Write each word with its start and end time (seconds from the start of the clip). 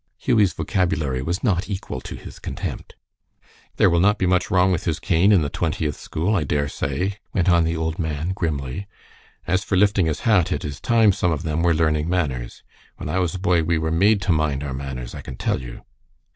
Hughie's 0.17 0.53
vocabulary 0.53 1.21
was 1.21 1.43
not 1.43 1.69
equal 1.69 2.01
to 2.01 2.15
his 2.15 2.39
contempt. 2.39 2.95
"There 3.75 3.87
will 3.87 3.99
not 3.99 4.17
be 4.17 4.25
much 4.25 4.49
wrong 4.49 4.71
with 4.71 4.85
his 4.85 4.99
cane 4.99 5.31
in 5.31 5.43
the 5.43 5.47
Twentieth 5.49 5.95
School, 5.95 6.35
I 6.35 6.43
dare 6.43 6.67
say," 6.67 7.19
went 7.35 7.49
on 7.49 7.65
the 7.65 7.77
old 7.77 7.99
man, 7.99 8.29
grimly. 8.29 8.87
"As 9.45 9.63
for 9.63 9.77
lifting 9.77 10.07
his 10.07 10.21
hat, 10.21 10.51
it 10.51 10.65
is 10.65 10.81
time 10.81 11.11
some 11.11 11.31
of 11.31 11.43
them 11.43 11.61
were 11.61 11.75
learning 11.75 12.09
manners. 12.09 12.63
When 12.97 13.09
I 13.09 13.19
was 13.19 13.35
a 13.35 13.39
boy 13.39 13.61
we 13.61 13.77
were 13.77 13.91
made 13.91 14.23
to 14.23 14.31
mind 14.31 14.63
our 14.63 14.73
manners, 14.73 15.13
I 15.13 15.21
can 15.21 15.35
tell 15.35 15.61
you." 15.61 15.83